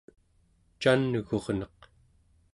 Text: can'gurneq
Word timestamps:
can'gurneq 0.81 1.79